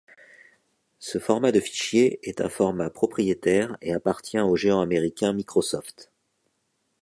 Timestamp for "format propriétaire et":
2.49-3.93